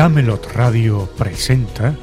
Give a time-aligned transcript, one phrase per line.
[0.00, 1.94] Camelot Radio presenta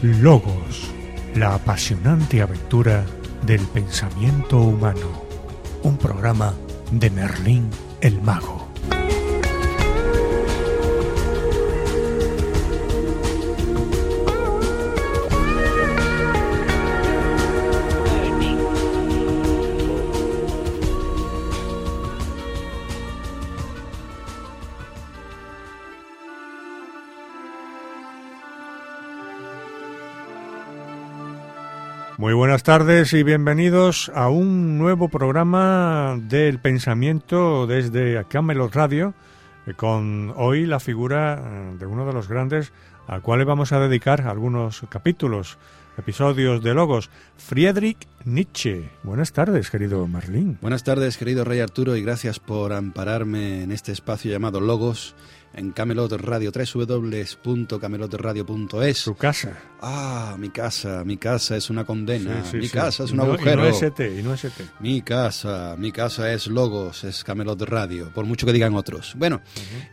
[0.00, 0.92] Logos,
[1.34, 3.04] la apasionante aventura
[3.44, 5.24] del pensamiento humano.
[5.82, 6.54] Un programa
[6.92, 7.68] de Merlín
[8.00, 8.61] el Mago.
[32.52, 39.14] Buenas tardes y bienvenidos a un nuevo programa del pensamiento desde Camelot Radio,
[39.66, 42.74] eh, con hoy la figura eh, de uno de los grandes
[43.06, 45.56] al cual vamos a dedicar algunos capítulos,
[45.96, 47.08] episodios de Logos,
[47.38, 48.90] Friedrich Nietzsche.
[49.02, 50.58] Buenas tardes, querido Marlín.
[50.60, 55.14] Buenas tardes, querido Rey Arturo, y gracias por ampararme en este espacio llamado Logos
[55.54, 58.98] en Camelot Radio, www.camelotradio.es.
[58.98, 59.52] Su casa.
[59.80, 62.72] Ah, mi casa, mi casa es una condena, Sí, sí, mi sí.
[62.72, 63.62] casa es un no- agujero.
[63.66, 64.64] Y no ST, y no ST.
[64.80, 69.14] Mi casa, mi casa es Logos, es Camelot Radio, por mucho que digan otros.
[69.16, 69.40] Bueno,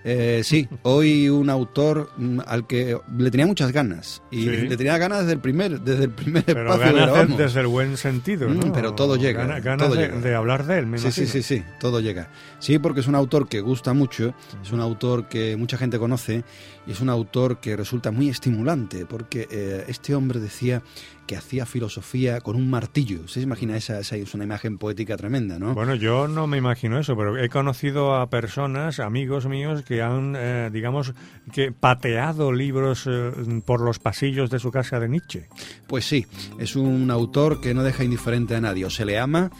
[0.04, 4.98] eh, sí, hoy un autor mm, al que le tenía muchas ganas, y le tenía
[5.00, 8.48] ganas desde el primer, desde el primer Pero espacio ganas de- desde el buen sentido,
[8.48, 8.68] ¿no?
[8.68, 10.20] Mm, pero todo llega, Gana- Ganas todo de, llega.
[10.20, 11.44] de hablar de él, me Sí, sí, imagino.
[11.44, 12.30] sí, sí, todo llega.
[12.60, 16.44] Sí, porque es un autor que gusta mucho, es un autor que mucha gente conoce
[16.88, 20.82] y es un autor que resulta muy estimulante porque eh, este hombre decía
[21.30, 23.28] que hacía filosofía con un martillo.
[23.28, 25.76] ¿Se imagina esa, esa es una imagen poética tremenda, no?
[25.76, 30.34] Bueno, yo no me imagino eso, pero he conocido a personas, amigos míos, que han,
[30.36, 31.14] eh, digamos,
[31.54, 33.32] que pateado libros eh,
[33.64, 35.48] por los pasillos de su casa de Nietzsche.
[35.86, 36.26] Pues sí,
[36.58, 38.86] es un autor que no deja indiferente a nadie.
[38.86, 39.52] O se le ama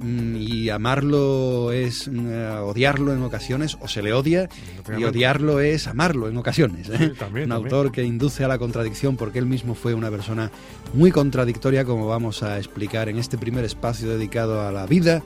[0.00, 4.48] y amarlo es mm, eh, odiarlo en ocasiones, o se le odia
[4.96, 6.88] y odiarlo es amarlo en ocasiones.
[6.88, 6.96] ¿eh?
[6.98, 7.52] Sí, también, un también.
[7.52, 10.50] autor que induce a la contradicción porque él mismo fue una persona
[10.94, 15.22] muy contradictoria, como vamos a explicar en este primer espacio dedicado a la vida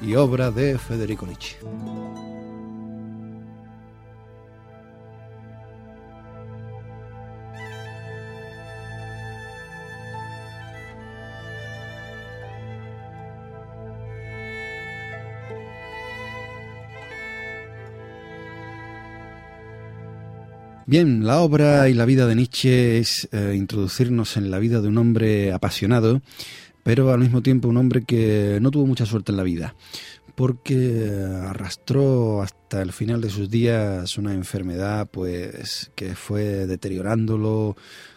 [0.00, 1.56] y obra de Federico Nietzsche.
[20.92, 24.88] Bien, la obra y la vida de Nietzsche es eh, introducirnos en la vida de
[24.88, 26.20] un hombre apasionado,
[26.82, 29.74] pero al mismo tiempo un hombre que no tuvo mucha suerte en la vida,
[30.34, 31.10] porque
[31.48, 37.74] arrastró hasta el final de sus días una enfermedad pues que fue deteriorándolo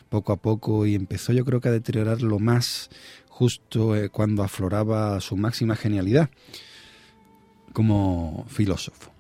[0.09, 2.89] poco a poco y empezó yo creo que a deteriorarlo más
[3.29, 6.29] justo eh, cuando afloraba su máxima genialidad
[7.71, 9.14] como filósofo.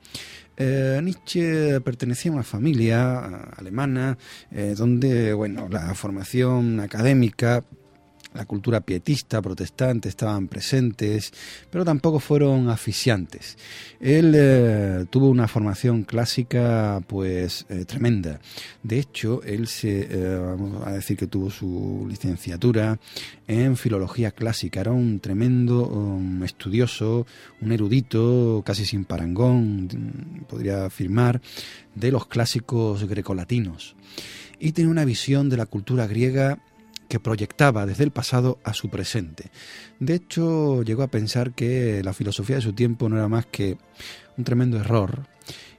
[0.57, 3.25] Eh, Nietzsche pertenecía a una familia
[3.57, 4.17] alemana
[4.51, 7.63] eh, donde, bueno, la formación académica,
[8.35, 11.31] la cultura pietista, protestante estaban presentes,
[11.71, 13.57] pero tampoco fueron aficiantes.
[13.99, 18.39] Él eh, tuvo una formación clásica, pues, eh, tremenda.
[18.83, 22.99] De hecho, él se, eh, vamos a decir que tuvo su licenciatura
[23.47, 24.81] en filología clásica.
[24.81, 27.25] Era un tremendo um, estudioso,
[27.61, 31.41] un erudito, casi sin parangón, mm, podría afirmar,
[31.95, 33.95] de los clásicos grecolatinos.
[34.59, 36.59] Y tenía una visión de la cultura griega
[37.07, 39.51] que proyectaba desde el pasado a su presente.
[39.99, 43.77] De hecho, llegó a pensar que la filosofía de su tiempo no era más que
[44.37, 45.27] un tremendo error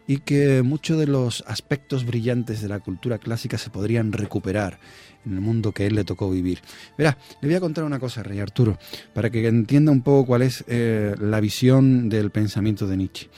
[0.07, 4.79] y que muchos de los aspectos brillantes de la cultura clásica se podrían recuperar
[5.25, 6.61] en el mundo que él le tocó vivir.
[6.97, 8.79] Verá, le voy a contar una cosa, Rey Arturo,
[9.13, 13.29] para que entienda un poco cuál es eh, la visión del pensamiento de Nietzsche.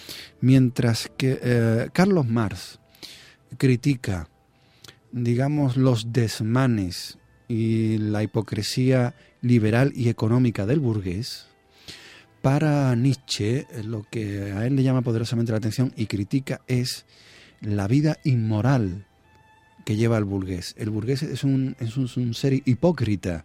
[0.40, 2.78] Mientras que eh, Carlos Marx
[3.56, 4.28] critica,
[5.10, 7.17] digamos, los desmanes
[7.48, 11.46] y la hipocresía liberal y económica del burgués,
[12.42, 17.04] para Nietzsche eh, lo que a él le llama poderosamente la atención y critica es
[17.60, 19.04] la vida inmoral
[19.84, 20.74] que lleva el burgués.
[20.78, 23.44] El burgués es un, es un, un ser hipócrita.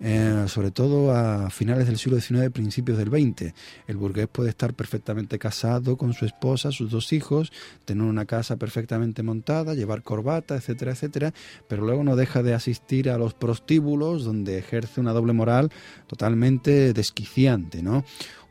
[0.00, 3.52] Eh, sobre todo a finales del siglo XIX, principios del XX.
[3.86, 7.52] El burgués puede estar perfectamente casado con su esposa, sus dos hijos,
[7.84, 11.34] tener una casa perfectamente montada, llevar corbata, etcétera, etcétera,
[11.68, 15.70] pero luego no deja de asistir a los prostíbulos donde ejerce una doble moral
[16.06, 18.04] totalmente desquiciante, ¿no?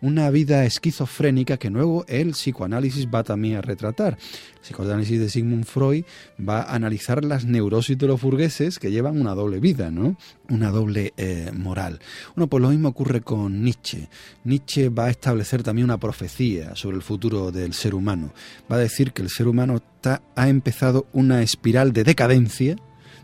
[0.03, 4.17] una vida esquizofrénica que luego el psicoanálisis va también a retratar.
[4.55, 6.03] El psicoanálisis de Sigmund Freud
[6.37, 10.17] va a analizar las neurosis de los burgueses que llevan una doble vida, ¿no?
[10.49, 11.99] Una doble eh, moral.
[12.35, 14.07] Bueno, pues lo mismo ocurre con Nietzsche.
[14.43, 18.33] Nietzsche va a establecer también una profecía sobre el futuro del ser humano.
[18.71, 19.81] Va a decir que el ser humano
[20.35, 22.75] ha empezado una espiral de decadencia,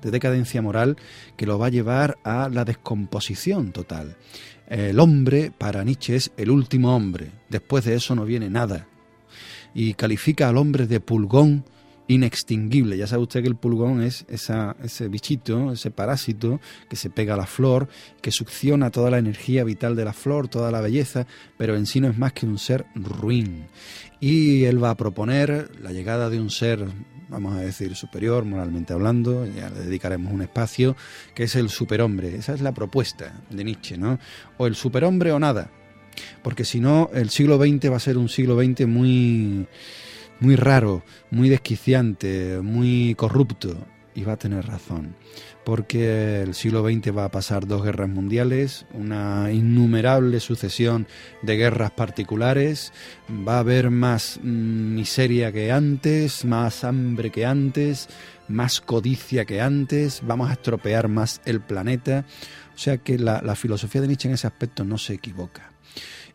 [0.02, 0.98] de decadencia moral,
[1.36, 4.18] que lo va a llevar a la descomposición total.
[4.68, 7.32] El hombre, para Nietzsche, es el último hombre.
[7.50, 8.88] Después de eso no viene nada.
[9.74, 11.66] Y califica al hombre de pulgón
[12.10, 12.98] inextinguible.
[12.98, 16.60] Ya sabe usted que el pulgón es ese bichito, ese parásito
[16.90, 17.88] que se pega a la flor,
[18.22, 21.28] que succiona toda la energía vital de la flor, toda la belleza,
[21.58, 23.68] pero en sí no es más que un ser ruin.
[24.20, 26.86] Y él va a proponer la llegada de un ser
[27.30, 30.96] vamos a decir, superior, moralmente hablando, ya le dedicaremos un espacio,
[31.36, 32.36] que es el superhombre.
[32.36, 34.18] Esa es la propuesta de Nietzsche, ¿no?
[34.58, 35.70] O el superhombre o nada.
[36.42, 39.68] Porque si no, el siglo XX va a ser un siglo XX muy,
[40.40, 43.76] muy raro, muy desquiciante, muy corrupto.
[44.16, 45.16] Y va a tener razón
[45.70, 51.06] porque el siglo XX va a pasar dos guerras mundiales, una innumerable sucesión
[51.44, 52.92] de guerras particulares,
[53.48, 58.08] va a haber más mm, miseria que antes, más hambre que antes,
[58.48, 62.26] más codicia que antes, vamos a estropear más el planeta.
[62.74, 65.70] O sea que la, la filosofía de Nietzsche en ese aspecto no se equivoca.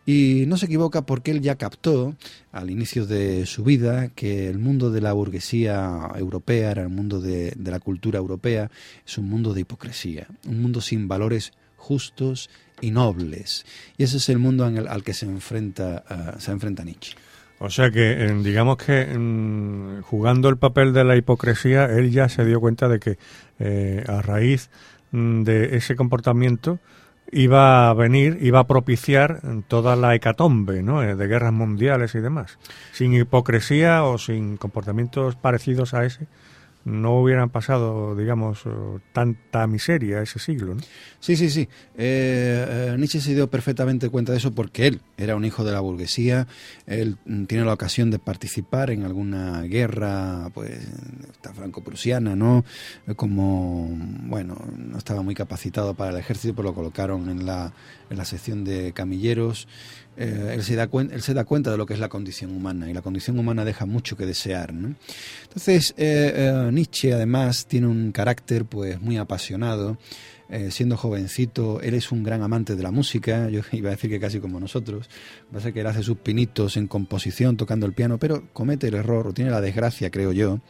[0.07, 2.15] Y no se equivoca porque él ya captó
[2.53, 7.21] al inicio de su vida que el mundo de la burguesía europea, era el mundo
[7.21, 8.71] de, la cultura europea,
[9.07, 13.65] es un mundo de hipocresía, un mundo sin valores justos y nobles.
[13.97, 17.17] Y ese es el mundo al que se enfrenta, uh, se enfrenta Nietzsche.
[17.59, 19.07] O sea que, digamos que
[20.03, 23.17] jugando el papel de la hipocresía, él ya se dio cuenta de que
[23.59, 24.71] eh, a raíz
[25.13, 26.79] mm, de ese comportamiento,
[27.35, 31.03] iba a venir, iba a propiciar toda la hecatombe ¿no?
[31.03, 32.59] Eh, de guerras mundiales y demás.
[32.93, 36.29] Sin hipocresía o sin comportamientos parecidos a ese,
[36.85, 38.71] no hubieran pasado, digamos, eh,
[39.13, 40.75] tanta miseria ese siglo.
[40.75, 40.83] ¿no?
[41.19, 41.69] Sí, sí, sí.
[41.97, 45.73] Eh, eh, Nietzsche se dio perfectamente cuenta de eso porque él era un hijo de
[45.73, 46.47] la burguesía,
[46.87, 50.79] él mm, tiene la ocasión de participar en alguna guerra, pues,
[51.55, 52.65] franco-prusiana, ¿no?
[53.17, 53.89] Como,
[54.25, 57.73] bueno, no estaba muy capacitado para el ejército, pero lo colocaron en la,
[58.11, 59.69] en la sección de camilleros.
[60.17, 62.89] Eh, él, se da él se da cuenta de lo que es la condición humana
[62.89, 64.73] y la condición humana deja mucho que desear.
[64.73, 64.95] ¿no?
[65.43, 69.99] Entonces, eh, eh, Nietzsche además tiene un carácter pues muy apasionado.
[70.71, 74.21] siendo jovencito, él es un gran amante de la música, yo iba a decir que
[74.21, 75.09] casi como nosotros,
[75.53, 79.27] pasa que él hace sus pinitos en composición, tocando el piano, pero comete el error,
[79.27, 80.61] o tiene la desgracia, creo yo,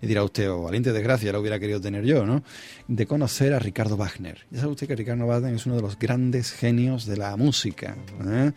[0.00, 2.42] y dirá usted, oh, valiente desgracia lo hubiera querido tener yo, ¿no?
[2.86, 4.46] De conocer a Ricardo Wagner.
[4.50, 7.96] Ya sabe usted que Ricardo Wagner es uno de los grandes genios de la música.
[8.26, 8.52] ¿eh?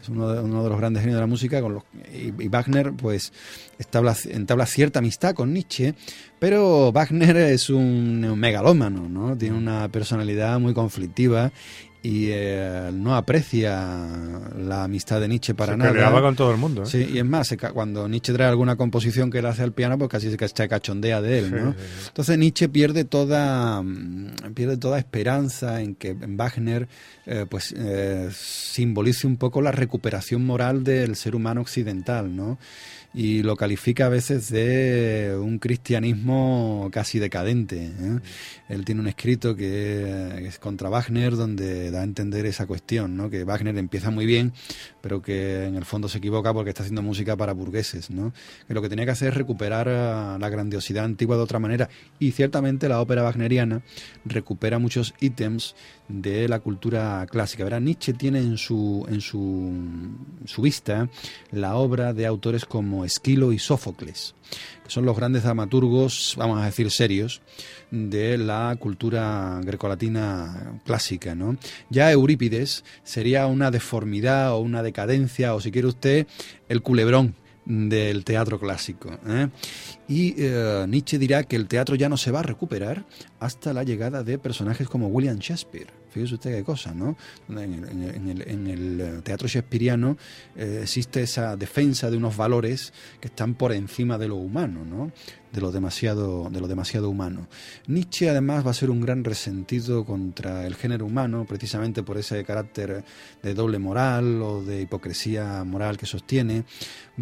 [0.00, 1.82] Es uno de, uno de, los grandes genios de la música con los,
[2.12, 3.32] y, Wagner, pues,
[3.78, 5.94] entabla, entabla cierta amistad con Nietzsche,
[6.38, 9.36] pero Wagner es un, un megalómano, ¿no?
[9.36, 11.52] Tiene una personalidad muy conflictiva
[12.02, 14.08] y eh, no aprecia
[14.58, 16.20] la amistad de Nietzsche para se nada.
[16.22, 16.84] con todo el mundo.
[16.84, 16.86] ¿eh?
[16.86, 20.10] Sí, y es más, cuando Nietzsche trae alguna composición que él hace al piano, pues
[20.10, 21.74] casi se cachondea de él, ¿no?
[22.08, 26.88] Entonces Nietzsche pierde toda mm, pierde toda esperanza en que Wagner
[27.26, 27.74] eh, pues
[28.32, 32.58] simbolice un poco la recuperación moral del ser humano occidental, ¿no?
[33.12, 37.86] y lo califica a veces de un cristianismo casi decadente.
[37.86, 38.20] ¿eh?
[38.68, 43.30] Él tiene un escrito que es contra Wagner donde da a entender esa cuestión, ¿no?
[43.30, 44.52] que Wagner empieza muy bien,
[45.00, 48.10] pero que en el fondo se equivoca porque está haciendo música para burgueses.
[48.10, 48.32] ¿no?
[48.66, 52.32] Que lo que tenía que hacer es recuperar la grandiosidad antigua de otra manera y
[52.32, 53.82] ciertamente la ópera wagneriana
[54.24, 55.74] recupera muchos ítems
[56.08, 57.64] de la cultura clásica.
[57.64, 59.72] Verá, Nietzsche tiene en su, en su,
[60.44, 61.08] su vista
[61.50, 64.34] la obra de autores como Esquilo y Sófocles,
[64.90, 67.40] son los grandes dramaturgos, vamos a decir serios,
[67.90, 71.34] de la cultura grecolatina clásica.
[71.34, 71.56] ¿no?
[71.90, 76.26] Ya Eurípides sería una deformidad o una decadencia, o si quiere usted,
[76.68, 79.16] el culebrón del teatro clásico.
[79.26, 79.48] ¿eh?
[80.08, 83.04] Y eh, Nietzsche dirá que el teatro ya no se va a recuperar
[83.38, 85.99] hasta la llegada de personajes como William Shakespeare.
[86.10, 87.16] Fíjese usted qué cosa, ¿no?
[87.48, 90.16] En, el, eh, teatro shakespeariano
[90.56, 95.12] existe esa defensa de unos valores que están por encima de lo humano, ¿no?
[95.52, 97.48] De lo demasiado, de lo demasiado humano.
[97.86, 102.44] Nietzsche además va a ser un gran resentido contra el género humano, precisamente por ese
[102.44, 103.04] carácter
[103.42, 106.64] de doble moral o de hipocresía moral que sostiene.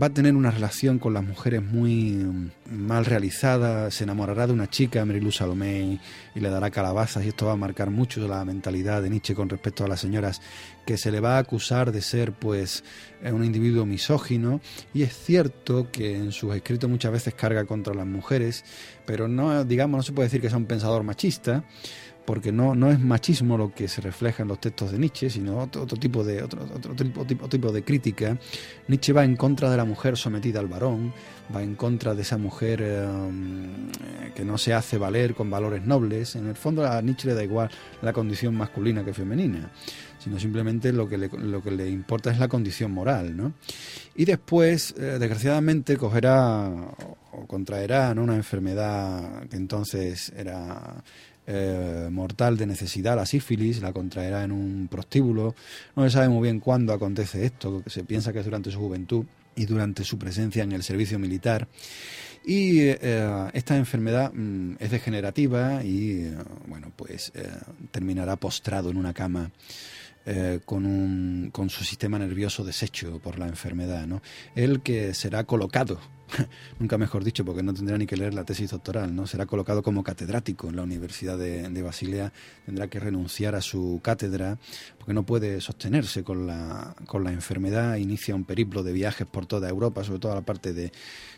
[0.01, 4.69] Va a tener una relación con las mujeres muy mal realizada, se enamorará de una
[4.69, 5.99] chica, Marilou Salomé,
[6.35, 9.49] y le dará calabazas, y esto va a marcar mucho la mentalidad de Nietzsche con
[9.49, 10.41] respecto a las señoras,
[10.87, 12.85] que se le va a acusar de ser, pues,
[13.23, 14.61] un individuo misógino,
[14.95, 18.18] y es cierto que en sus escritos muchas veces carga contra las mujeres,
[19.05, 21.65] pero no, digamos, no se puede decir que sea un pensador machista,
[22.29, 25.61] porque no, no es machismo lo que se refleja en los textos de Nietzsche, sino
[25.61, 28.37] otro, tipo de otro, otro tipo, tipo, tipo, de crítica.
[28.87, 31.15] Nietzsche va en contra de la mujer sometida al varón,
[31.57, 33.09] va en contra de esa mujer eh,
[34.35, 36.37] que no se hace valer con valores nobles.
[36.37, 37.71] En el fondo a Nietzsche le da igual
[38.03, 39.73] la condición masculina que femenina,
[40.19, 43.35] sino simplemente lo que le, lo que le importa es la condición moral.
[43.39, 43.55] ¿no?
[44.15, 46.71] Y después, eh, desgraciadamente, cogerá
[47.43, 51.03] o contraerá una enfermedad que entonces era
[51.47, 55.55] eh, mortal de necesidad, la sífilis, la contraerá en un prostíbulo.
[55.97, 59.25] No se sabe muy bien cuándo acontece esto, se piensa que es durante su juventud
[59.57, 61.67] y durante su presencia en el servicio militar.
[62.45, 67.33] Y eh, esta enfermedad mm, es degenerativa y, eh, bueno, pues
[67.91, 69.51] terminará postrado en una cama.
[70.67, 74.07] con, un, con su sistema nervioso deshecho por la enfermedad.
[74.07, 74.21] ¿no?
[74.55, 75.99] El que será colocado
[76.79, 79.27] nunca mejor dicho, porque no tendrá ni que leer la tesis doctoral, ¿no?
[79.27, 82.33] Será colocado como catedrático en la Universidad de, Basilea,
[82.67, 84.59] tendrá que renunciar a su cátedra,
[84.99, 89.47] porque no puede sostenerse con la, con la enfermedad, inicia un periplo de viajes por
[89.47, 90.93] toda Europa, sobre todo la parte de,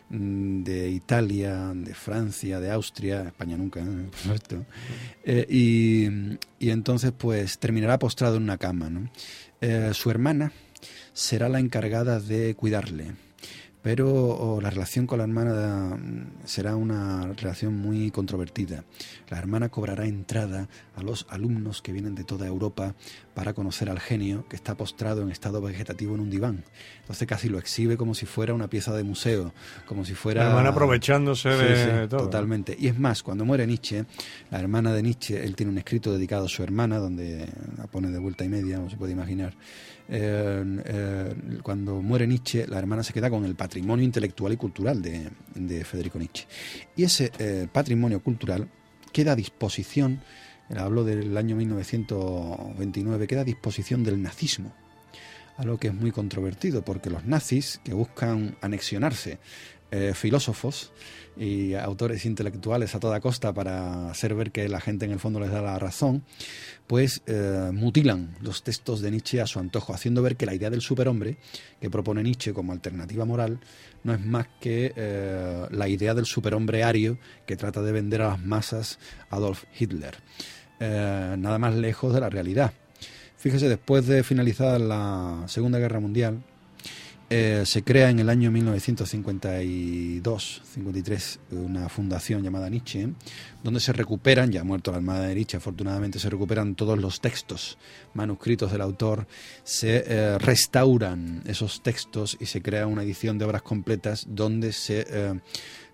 [0.09, 4.09] mm, de Italia, de Francia, de Austria, España nunca, ¿eh?
[4.27, 4.65] por
[5.23, 6.07] eh, y,
[6.59, 9.09] y, entonces pues terminará postrado en una cama, ¿no?
[9.61, 10.51] Eh, su hermana
[11.13, 13.13] será la encargada de cuidarle
[13.81, 15.97] pero la relación con la hermana
[16.45, 18.83] será una relación muy controvertida.
[19.29, 22.95] La hermana cobrará entrada a los alumnos que vienen de toda Europa
[23.33, 26.63] para conocer al genio que está postrado en estado vegetativo en un diván.
[26.99, 29.53] Entonces casi lo exhibe como si fuera una pieza de museo,
[29.85, 30.43] como si fuera...
[30.43, 32.21] La hermana aprovechándose de todo.
[32.21, 32.75] Totalmente.
[32.77, 34.05] Y es más, cuando muere Nietzsche,
[34.51, 37.47] la hermana de Nietzsche, él tiene un escrito dedicado a su hermana, donde
[37.77, 39.55] la pone de vuelta y media, no se puede imaginar.
[40.13, 45.01] Eh, eh, cuando muere Nietzsche, la hermana se queda con el patrimonio intelectual y cultural
[45.01, 46.45] de, Federico Nietzsche.
[46.97, 48.67] Y ese eh, patrimonio cultural
[49.13, 50.21] queda a disposición
[50.75, 54.73] hablo del año 1929, queda a disposición del nazismo,
[55.57, 59.39] algo que es muy controvertido, porque los nazis, que buscan anexionarse
[59.91, 60.93] eh, filósofos
[61.35, 65.39] y autores intelectuales a toda costa para hacer ver que la gente en el fondo
[65.41, 66.23] les da la razón,
[66.87, 70.69] pues eh, mutilan los textos de Nietzsche a su antojo, haciendo ver que la idea
[70.69, 71.37] del superhombre
[71.81, 73.59] que propone Nietzsche como alternativa moral
[74.03, 78.29] no es más que eh, la idea del superhombre ario que trata de vender a
[78.29, 78.97] las masas
[79.29, 80.15] Adolf Hitler.
[80.79, 82.73] Nada más lejos de la realidad.
[83.37, 86.43] Fíjese, después de finalizada la Segunda Guerra Mundial,
[87.33, 93.07] eh, se crea en el año 1952-53 una fundación llamada Nietzsche,
[93.63, 97.77] donde se recuperan, ya muerto la Armada de Nietzsche, afortunadamente se recuperan todos los textos
[98.13, 99.27] manuscritos del autor,
[99.63, 105.07] se eh, restauran esos textos y se crea una edición de obras completas donde se,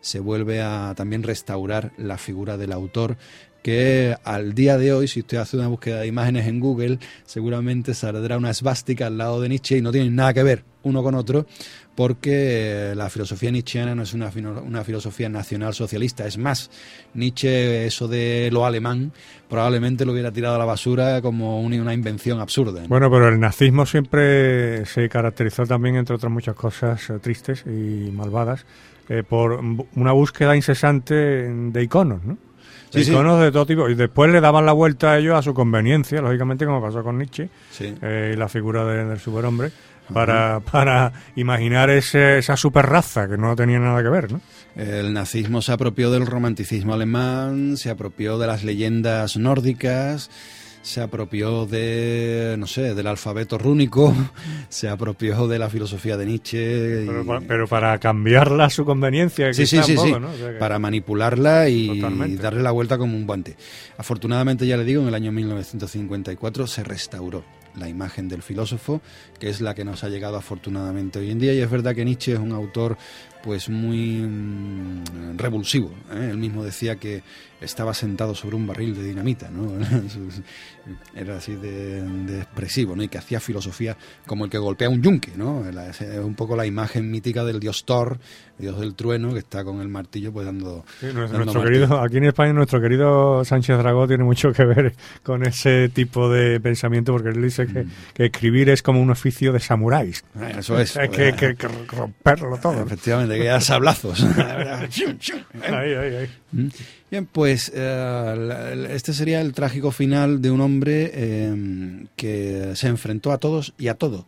[0.02, 3.16] se vuelve a también restaurar la figura del autor
[3.62, 7.94] que al día de hoy, si usted hace una búsqueda de imágenes en Google, seguramente
[7.94, 11.16] saldrá una esvástica al lado de Nietzsche y no tienen nada que ver uno con
[11.16, 11.46] otro,
[11.96, 14.32] porque la filosofía nietzscheana no es una,
[14.64, 16.28] una filosofía nacional socialista.
[16.28, 16.70] Es más,
[17.14, 19.12] Nietzsche, eso de lo alemán,
[19.50, 22.84] probablemente lo hubiera tirado a la basura como una invención absurda.
[22.88, 28.12] Bueno, pero el nazismo siempre se caracterizó también, entre otras muchas cosas eh, tristes y
[28.12, 28.66] malvadas,
[29.10, 29.60] eh, por
[29.96, 32.38] una búsqueda incesante de iconos, ¿no?
[32.94, 33.90] iconos de todo tipo.
[33.90, 37.18] Y después le daban la vuelta a ellos a su conveniencia, lógicamente, como pasó con
[37.18, 39.72] Nietzsche eh, y la figura del superhombre,
[40.14, 44.42] para, para imaginar ese, esa superraza que no tenía nada que ver, ¿no?
[44.76, 50.30] El nazismo se apropió del romanticismo alemán, se apropió de las leyendas nórdicas,
[50.88, 54.16] se apropió de, no sé, del alfabeto rúnico,
[54.70, 57.06] se apropió de la filosofía de Nietzsche.
[57.48, 60.14] Pero, para cambiarla a su conveniencia, sí, sí, sí, sí.
[60.60, 62.00] para manipularla y,
[62.38, 63.58] darle la vuelta como un guante.
[63.98, 67.44] Afortunadamente, ya le digo, en el año 1954 se restauró
[67.78, 69.02] la imagen del filósofo,
[69.40, 71.54] que es la que nos ha llegado afortunadamente hoy en día.
[71.54, 72.98] Y es verdad que Nietzsche es un autor
[73.44, 75.92] pues muy mm, revulsivo.
[76.12, 76.30] ¿eh?
[76.32, 77.24] Él mismo decía que
[77.62, 79.50] estaba sentado sobre un barril de dinamita.
[81.16, 83.04] Era así de, expresivo, ¿no?
[83.04, 85.64] Y que hacía filosofía como el que golpea un yunque, ¿no?
[85.68, 88.20] Es un poco la imagen mítica del dios Thor,
[88.58, 90.84] dios del trueno, que está con el martillo pues dando...
[91.02, 95.90] nuestro, querido, aquí en España nuestro querido Sánchez Dragó tiene mucho que ver con ese
[95.90, 97.90] tipo de pensamiento, porque él dice que, mm.
[98.18, 100.24] escribir es como un oficio de samuráis.
[100.58, 100.98] Eso es.
[100.98, 101.56] Hay que, que,
[101.88, 102.82] romperlo todo.
[102.84, 104.24] Efectivamente, que da sablazos.
[105.64, 106.30] ahí, ahí, ahí.
[106.52, 106.68] Mm.
[107.10, 113.32] Bien, pues eh, este sería el trágico final de un hombre eh, que se enfrentó
[113.32, 114.26] a todos y a todo.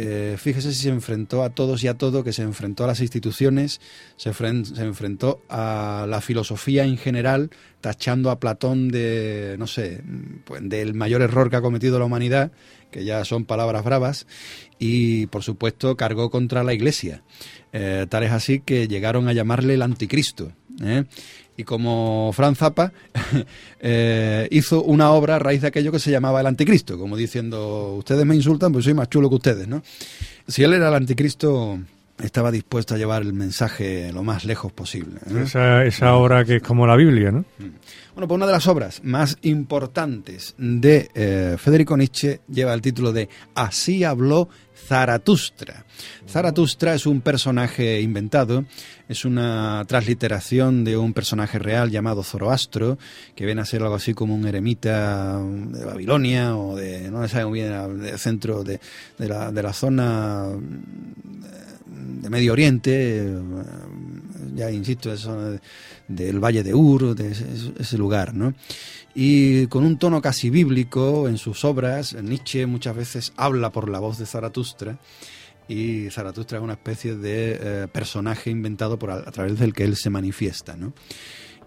[0.00, 3.00] Eh, fíjese si se enfrentó a todos y a todo, que se enfrentó a las
[3.00, 3.80] instituciones,
[4.16, 7.50] se, enfrentó a la filosofía en general,
[7.80, 10.04] tachando a Platón de, no sé,
[10.44, 12.52] pues, del mayor error que ha cometido la humanidad,
[12.92, 14.28] que ya son palabras bravas,
[14.78, 17.24] y por supuesto cargó contra la Iglesia.
[17.72, 20.52] tal es así que llegaron a llamarle el anticristo.
[20.82, 21.04] ¿Eh?
[21.58, 22.92] y como Franz Zappa
[23.80, 27.96] eh, hizo una obra a raíz de aquello que se llamaba el anticristo, como diciendo,
[27.98, 29.82] ustedes me insultan, pues soy más chulo que ustedes, ¿no?
[30.46, 31.80] Si él era el anticristo,
[32.22, 35.20] estaba dispuesto a llevar el mensaje lo más lejos posible.
[35.26, 35.42] ¿eh?
[35.44, 37.40] Esa, esa, obra que es como la Biblia, ¿no?
[37.58, 37.76] Mm.
[38.14, 43.28] Bueno, pues una de las obras más importantes de Federico Nietzsche lleva el título de
[43.54, 44.48] Así habló
[44.88, 45.84] Zaratustra.
[46.26, 48.64] Zaratustra es un personaje inventado,
[49.08, 52.98] es una transliteración de un personaje real llamado Zoroastro,
[53.34, 57.44] que viene a ser algo así como un eremita de Babilonia o de, no sé
[57.44, 58.80] muy bien, del centro de,
[59.18, 60.46] la, de la zona
[62.20, 63.36] de Medio Oriente,
[64.54, 65.58] ya insisto, eso
[66.08, 67.32] del Valle de Ur, de
[67.78, 68.54] ese, lugar, ¿no?
[69.14, 73.98] Y con un tono casi bíblico en sus obras, Nietzsche muchas veces habla por la
[73.98, 74.98] voz de Zaratustra,
[75.68, 79.96] y Zaratustra es una especie de eh, personaje inventado por a, través del que él
[79.96, 80.94] se manifiesta, ¿no?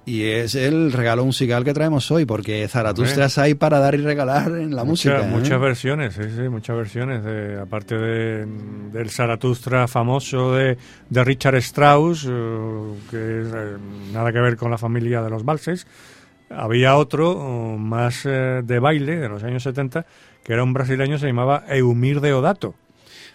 [0.03, 4.47] Y es el regalo musical que traemos hoy, porque Zaratustra hay para dar y regalar
[4.57, 5.21] en la música.
[5.21, 5.29] ¿eh?
[5.29, 7.21] Muchas versiones, sí, sí, muchas versiones.
[7.61, 8.47] aparte de,
[8.91, 10.77] del Zaratustra famoso de,
[11.09, 13.47] de Richard Strauss, eh, que es
[14.11, 15.85] nada que ver con la familia de los valses,
[16.49, 20.05] había otro más de baile de los años 70,
[20.43, 22.73] que era un brasileño, se llamaba Eumir Deodato.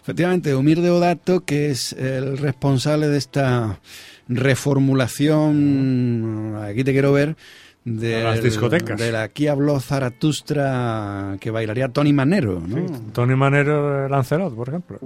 [0.06, 3.80] Efectivamente, Eumir Deodato, que es el responsable de esta
[4.28, 7.36] reformulación, aquí te quiero ver,
[7.84, 9.00] de las discotecas.
[9.00, 12.86] De la aquí habló Zaratustra que bailaría Tony Manero, ¿no?
[13.12, 15.00] Tony Manero de Lancelot, por ejemplo.